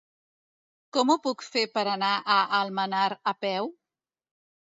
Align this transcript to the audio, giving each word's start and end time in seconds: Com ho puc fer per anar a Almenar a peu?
Com 0.95 1.11
ho 1.13 1.17
puc 1.25 1.43
fer 1.49 1.65
per 1.75 1.83
anar 1.91 2.09
a 2.35 2.39
Almenar 2.61 3.05
a 3.33 3.37
peu? 3.45 3.69